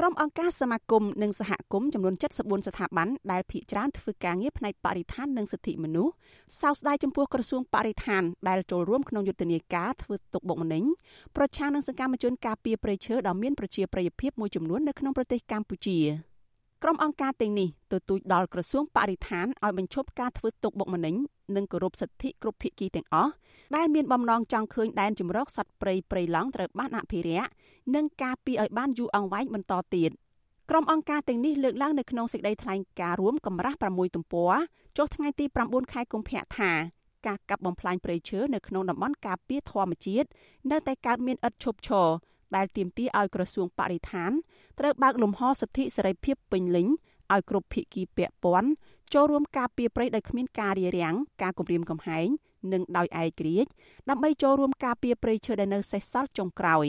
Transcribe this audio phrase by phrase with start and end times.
[0.00, 6.12] ក្រុមអង្គការសមាគមនិងសហគមន៍ចំនួន74ស្ថាប័នដែលភាគច្រើនធ្វើការងារផ្នែកបរិស្ថាននិងសិទ្ធិមនុស្ស
[6.60, 10.84] សោកស្ដាយចំពោះក្រសួងបរិស្ថានដែលចូលរួមក្នុងយុទ្ធនាការធ្វើទុកបុកម្នេញ
[11.36, 15.98] ប្រឆាំងនឹងសកម្មជនការពារព្រៃឈើដ៏មានប្រជាប្រិយភាពមួយចំនួននៅក្នុងប្រទេសកម្ពុជា
[16.82, 21.14] ក្រុមអង្គការទាំងនេះទទូចដល់ក្រសួងបរិស្ថានឲ្យបញ្ឈប់ការធ្វើទុកបុកម្នេញ
[21.56, 23.32] និងគោរពសិទ្ធិគ្រប់ភាគីទាំងអស់
[23.76, 27.50] ដែលមានបំណងចង់ឃើញដែនជម្រកសត្វព្រៃព្រៃឡង់ត្រូវបានអភិរក្ស
[27.94, 30.10] និងការពារឲ្យបានយូរអង្វែងបន្តទៀត
[30.70, 34.52] ក្រុមអង្គការទាំងនេះលើកឡើងនៅក្នុងសេចក្តីថ្លែងការណ៍រួមកម្រាស់6ទំព័រ
[34.96, 36.72] ចុះថ្ងៃទី9ខែកុម្ភៈថា
[37.26, 40.28] ការកាប់បំផ្លាញព្រៃឈើនៅក្នុងតំបន់ការពារធម្មជាតិ
[40.70, 42.08] នៅតែកើតមានឥតឈប់ឈរ
[42.56, 44.30] ដែលទាមទារឲ្យក្រសួងបរិស្ថាន
[44.78, 46.88] ត្រូវបើកលំហសិទ្ធិសេរីភាពពេញលេញ
[47.34, 48.70] ឲ្យគ្រប់ភាគីពាក់ព័ន្ធ
[49.14, 52.28] ចូលរួមការពារព្រៃដោយគ្មានការរារាំងការគំរាមកំហែង
[52.72, 53.70] និងដោយឯករាជ្យ
[54.10, 56.86] ដើម្បីចូលរួមការពារព្រៃឈើដែលនៅសេសសល់ចុងក្រោយ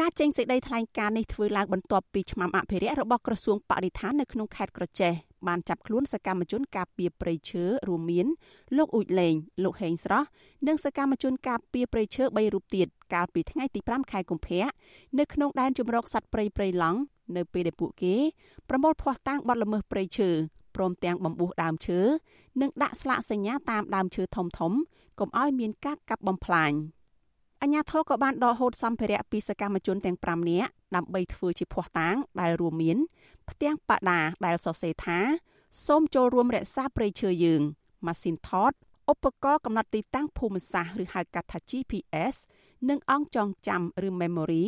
[0.00, 5.12] ការចេញសេចក្តីថ្លែងការណ៍នេះធ្វើឡើងបន្ទាប់ពីឆ្មាំអភិរក្សរបស់ក្រសួងបរិស្ថាននៅក្នុងខេត្តក្រចេះ
[5.48, 8.26] បានចាប់ខ្លួនសកម្មជនការពារព្រៃឈើរួមមាន
[8.76, 10.28] លោកអ៊ូចលេងលោកហេងស្រស់
[10.66, 14.66] និងសកម្មជនការពារព្រៃឈើ3រូបទៀតកាលពីថ្ងៃទី5ខែកុម្ភៈ
[15.18, 16.98] នៅក្នុងដែនជម្រកសត្វព្រៃព្រៃឡង់
[17.36, 18.14] នៅពេលដែលពួកគេ
[18.68, 20.30] ប្រមូលភ័ស្តុតាងបទល្មើសព្រៃឈើ
[20.76, 22.00] ព្រមទាំងបំពុះដើមឈើ
[22.60, 24.72] និងដាក់ស្លាកសញ្ញាតាមដើមឈើធំធំ
[25.18, 26.72] កុំឲ្យមានការកាប់បំផ្លាញ
[27.62, 32.98] អញ្ញាធរក៏បានដកហូតសម្ភារៈពីសកម្មជនទាំង5នាក់ដើម្បីធ្វើជាភ័ស្តុតាងដែលរួមមាន
[33.48, 35.18] ផ្ទាំងបដាដែលសរសេរថា
[35.86, 37.62] សូមចូលរួមរក្សាព្រៃឈើយើង
[38.06, 38.72] ម៉ាស៊ីនថត
[39.12, 42.34] ឧបករណ៍កំណត់ទីតាំងភូមិសាស្ត្រឬហៅកាត់ថា GPS
[42.88, 44.64] និងអង្គចងចាំឬ memory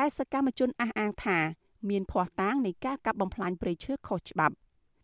[0.00, 1.38] ដែលសកម្មជនអះអាងថា
[1.90, 4.54] មានភ័ស្តុតាងនៃការកាប់បំផ្លាញព្រៃឈើខុសច្បាប់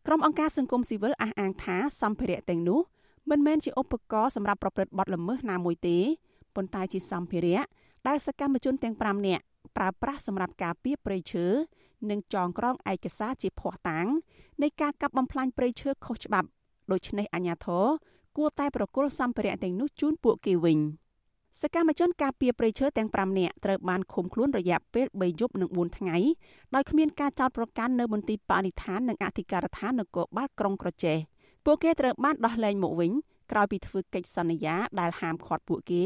[0.06, 2.80] ក្រុមអង្គការសង្គមស៊ីវិលអះអាងថាសម្ភារៈទាំងនោះ
[3.30, 5.98] មិនមែនជាឧបករណ៍សម្រាប់ប្រព្រឹត្តបទល្មើសណាមួយទេ
[6.54, 7.60] ប៉ុន្តែជាសម្ភារៈ
[8.08, 9.42] ដែលសកម្មជនទាំង5នាក់
[9.76, 11.46] ប្រើប្រាស់សម្រាប់ការពារព្រៃឈើ
[12.10, 14.06] និងចងក្រងឯកសារជាភ័ស្តុតាង
[14.62, 16.48] នៃការកាប់បំផ្លាញព្រៃឈើខុសច្បាប់
[16.92, 17.86] ដូច្នេះអាជ្ញាធរ
[18.36, 20.78] គួរតែប្រគល់សម្ភារៈទាំងនោះជូនពួកគេវិញ
[21.58, 26.16] សកម្មជនការពារព្រៃឈើទាំង5នាក់ត្រូវបានឃុំខ្លួនរយៈពេល3យប់និង4ថ្ងៃ
[26.74, 31.16] ដោយគ្មានការចោទប្រកាន់នៅមន្ទីរបរិស្ថាននិងអធិការដ្ឋាននគរបាលក្រុងក្រចេះ
[31.64, 33.12] ពួកគេត្រូវបានដោះលែងមកវិញ
[33.52, 36.04] ក្រោយពីធ្វើកិច្ចសន្យាដែលហាមឃាត់ពួកគេ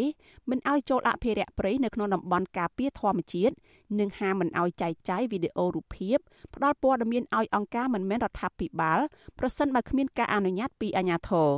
[0.51, 3.55] មិនឲ្យចូលអភិរក្សព្រៃនៅក្នុងតំបន់ការពារធម្មជាតិ
[4.01, 6.19] និងហាមមិនឲ្យចែកចាយវីដេអូរូបភាព
[6.55, 8.99] ផ្ដល់ព័ត៌មានឲ្យអង្គការមិនមែនរដ្ឋាភិបាល
[9.39, 11.51] ប្រសិនបើគ្មានការអនុញ្ញាតពីអាជ្ញាធរ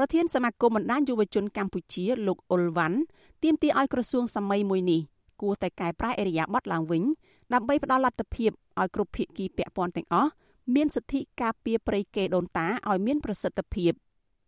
[0.00, 2.98] ប្រធានសមាគមបណ្ដាញយុវជនកម្ពុជាលោកអ៊ុលវ៉ាន់
[3.42, 5.00] ទាមទារឲ្យក្រសួងសម័យមួយនេះ
[5.42, 7.02] គួរតែកែប្រែអរិយាប័ត្រឡើងវិញ
[7.52, 8.50] ដើម្បីផ្ដល់លទ្ធភាព
[8.80, 10.30] ឲ្យគ្រប់ភាគីពាក់ព័ន្ធទាំងអស់
[10.74, 13.92] មានសិទ្ធិការពារព្រៃកេដូនតាឲ្យមានប្រសិទ្ធភាព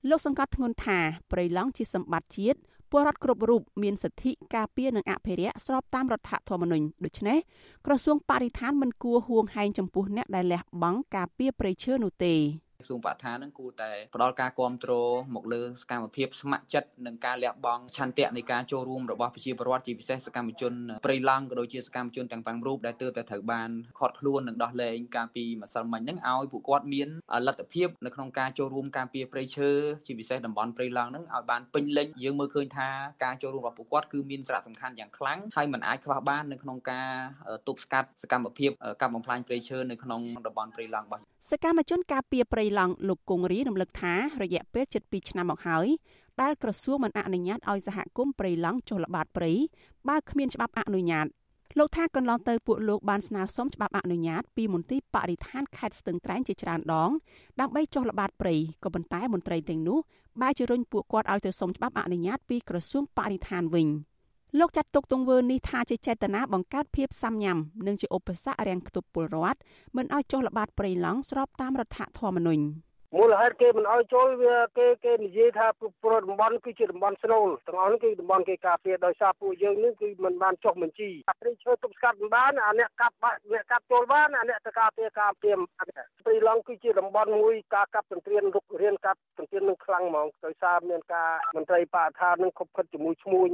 [0.08, 0.98] លោកសង្កត់ធ្ងន់ថា
[1.32, 2.58] ព្រៃឡង់ជាសម្បត្តិជាតិ
[2.90, 7.38] ពលរដ្ឋគ្រប់រូបមានសិទ្ធិការពារនិងអភិរក្សស្របតាមរដ្ឋធម្មនុញ្ញដូច្នេះ
[7.86, 12.34] ក្រសួងបរិស្ថានមិនគួរហួងហែងចំពោះអ្នកដែលលះបង់ការពារព្រៃឈើនោះទេ
[12.80, 20.72] ក្រសួងបរិស្ថាននឹងគួរតែផ្ដល់ការគ្រប់គ្រងមកលើសកម្មភាពស្ម័គ្រចិត្តនិងការលះបង់ឆន្ទៈនៃការចូលរួមរបស់ប្រជាពលរដ្ឋជាពិសេសសកម្មជន
[21.04, 27.08] ព្រៃឡង់ក៏ដូចជាសកម្មជនទាំង5រូបដែលទើបតែត្រូវបានខាត់ខ្លួននិងដោះលែងកាលពីម្សិលមិញហ្នឹងឲ្យពួកគាត់មាន
[27.46, 29.70] លទ្ធភាពនៅក្នុងការចូលរួមការពារព្រៃឈើ
[30.06, 32.88] ជាពិសេសតំបន់ព្រៃឡង់ហ្នឹងឲ្យបានពេញលេញយើងមើលឃើញថា
[33.24, 37.08] ការចូលរួមរបស់ពួកគាត់គឺមានសារៈសំខាន់យ៉ាងខ្លាំងហើយมันអាចខ្វះបាននៅក្នុងការ
[37.68, 38.70] ទប់ស្កាត់សកម្មភាព
[39.00, 45.86] កាប់បំផ្លាញព្រៃឈើនៅក្នុងតំបន់ព្រៃឡង់របស់សកម្មជនការពារព្រៃឡង់លោកគង្រីរំលឹកថារយៈពេលជិត2ឆ្នាំមកហើយ
[46.40, 49.52] ដែលក្រសួងមិនអនុញ្ញាតឲ្យសហគមន៍ព្រៃឡង់ចុះល្បាតព្រៃ
[50.08, 51.26] បើគ្មានច្បាប់អនុញ្ញាត
[51.78, 57.10] លោកថាកន្លងទៅពួកលោកបានស្នើសុំច្បាប់អនុញ្ញាតពីមន្ទីរបរិស្ថានខេត្តស្ទឹងត្រែងជាច្រើនដង
[57.60, 58.54] ដើម្បីចុះល្បាតព្រៃ
[58.84, 59.98] ក៏ប៉ុន្តែមន្ត្រីទាំងនោះ
[60.40, 63.88] បែរជារុញពួកគាត់ឲ្យទៅសុំច្បាប់អនុញ្ញាតពីក្រសួងបរិស្ថានវិញ។
[64.58, 69.58] លោកចាត់ទុកទង្វើនេះថាជាចេតនាបង្កើតភាពសាំញ៉ាំនិងជាឧបសគ្គរាំងខ្ទប់ពលរដ្ឋ
[69.96, 72.62] មិនឲ្យចុះល្បាតព្រៃឡង់ស្របតាមរដ្ឋធម្មនុញ្ញ។
[73.16, 81.10] មូលហេតុគេមិនអោយចូលវាគេគេនិយាយថាព្រោះតំបន់គឺជាតំបន់ស្នូលទាំងអស់នេះគឺតំបន់គេការពារដោយសារពួកយើងនេះគឺមិនបានចុះបញ្ជី
[81.40, 85.56] ព្រៃឈើទប់ស្កាត់មិនបានអាអ្នកកាប់បាក់អ្នកកាប់ចូលបានអាអ្នកទៅការពារការពារ
[86.24, 93.50] ព្រៃឡង់គឺជាតំបន់មួយការកាប់ទន្ទ្រានរុករៀនកាប់ទន្ទ្រាននឹងខ្លាំងហ្មងដោយសារមានការមន្ត្រីបរិស្ថាននឹងខົບខិតជាមួយឈ្មួញ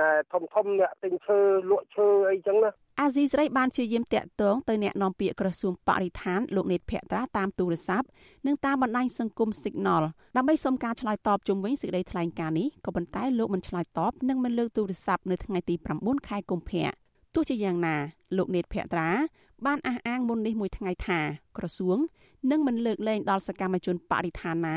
[0.00, 1.38] ណែធំធំអ្នកទិញឈើ
[1.70, 2.70] លក់ឈើអីចឹងណា
[3.02, 8.06] អាស៊ីសេរីបានជាយាមតាក់ទងទៅអ្នកនាំពាក្យក្រសួងបរិស្ថានលោកនេតភក្ត្រាតាមទូរស័ព្ទ
[8.46, 10.02] និងតាមបណ្ដាញសង្គម Signal
[10.36, 16.88] ដើម្បីសុំការឆ្លើយតបជុំវិញសេចក្តីថ្លែងការណ៍នេះក៏ប៉ុន្តែលោកមិនឆ្លើយតបនិងមិនលើកទូរស័ព្ទនៅថ្ងៃទី9ខែកុម្ភៈ
[17.34, 17.96] ទោះជាយ៉ាងណា
[18.36, 19.10] លោកនេតភក្ត្រា
[19.66, 21.20] បានអះអាងមុននេះមួយថ្ងៃថា
[21.58, 21.98] ក្រសួង
[22.50, 24.76] នឹងមិនលើកលែងដល់សកម្មជនបរិស្ថានណា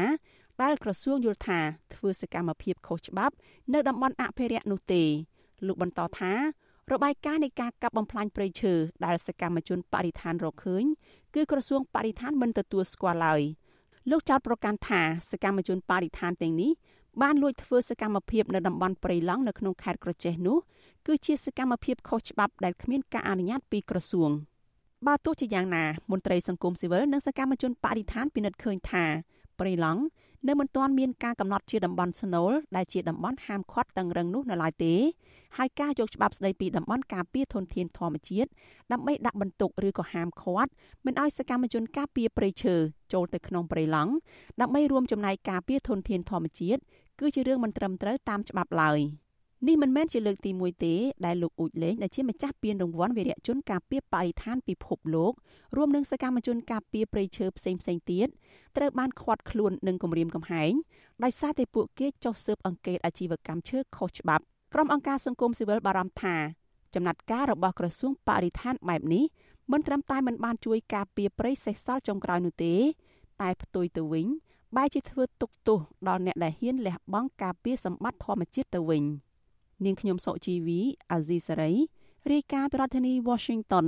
[0.61, 1.59] ដែលក្រសួងយល់ថា
[1.93, 3.33] ធ្វើសកម្មភាពខុសច្បាប់
[3.73, 5.03] នៅតំបន់អភិរក្សនោះទេ
[5.67, 6.33] លោកបន្តថា
[6.91, 8.73] របាយការណ៍នៃការកាប់បំផ្លាញព្រៃឈើ
[9.05, 10.83] ដែលសកម្មជនបរិស្ថានរកឃើញ
[11.35, 13.41] គឺក្រសួងបរិស្ថានមិនទទួលស្គាល់ឡើយ
[14.09, 15.01] លោកចោទប្រកាន់ថា
[15.31, 16.71] សកម្មជនបរិស្ថានទាំងនេះ
[17.21, 20.57] បានលួចធ្វើសកម្មភាពនៅតំបន់ព្រៃឡង់នៅក្នុងខេត្តក្រចេះនោះ
[21.07, 24.31] គឺជាសកម្មភាពខុសច្បាប់ដែលគ្មានការអនុញ្ញាតពីក្រសួង
[25.07, 29.03] បើទោះជាយ៉ាងណាមន្ត្រីសង្គមស៊ីវិលនិងសកម្មជនបរិស្ថានពិនិត្យឃើញថា
[29.59, 30.01] ព្រៃឡង់
[30.47, 34.93] នៅមិនទាន់មានការកំណត់ជាតំបន់ស្នូលដែលជាតំបន់ហាមឃាត់តឹងរឹងនោះនៅឡើយទេ
[35.57, 38.49] ហើយការយកច្បាប់ស្តីពីតំបន់ការពារធនធានធម្មជាតិ
[38.91, 40.71] ដើម្បីដាក់បន្ទុកឬក៏ហាមឃាត់
[41.05, 42.75] មិនឲ្យសកម្មជនការពារព្រៃឈើ
[43.13, 44.13] ចូលទៅក្នុងព្រៃឡង់
[44.61, 46.81] ដើម្បីរួមចំណែកការពារធនធានធម្មជាតិ
[47.19, 48.99] គឺជារឿងមិនត្រឹមត្រូវតាមច្បាប់ឡើយ
[49.67, 50.95] នេះមិនមែនជាលើកទី1ទេ
[51.25, 55.33] ដែលលោកអ៊ូចលេងដែលជាម្ចាស់ពានរង្វាន់វីរៈជនការពារបរិស្ថានពិភពលោក
[55.75, 58.27] រួមនឹងសកម្មជនការពារព្រៃឈើផ្សេងផ្សេងទៀត
[58.77, 60.71] ត្រូវបានឃាត់ខ្លួននឹងគម្រាមកំហែង
[61.23, 64.43] ដោយសារតែពួកគេចុះស៊ើបអង្កេតអាជីវកម្មឈើខុសច្បាប់
[64.73, 66.35] ក្រុមអង្គការសង្គមស៊ីវិលបារម្ភថា
[66.95, 69.25] ចំណាត់ការរបស់ក្រសួងបរិស្ថានបែបនេះ
[69.71, 72.75] មិនត្រឹមតែមិនបានជួយការពារព្រៃសេសសល់ចុងក្រោយនោះទេ
[73.41, 74.27] តែផ្ទុយទៅវិញ
[74.75, 79.03] បែរជាធ្វើទុកទោសដល់អ្នកដែលហ៊ានលះបង់ការពារសម្បត្តិធម្មជាតិទៅវិញ
[79.85, 80.79] នាងខ្ញុំសុជីវី
[81.11, 81.71] អាស៊ីសេរី
[82.31, 83.85] រាយការណ៍ពីរដ្ឋធានី Washington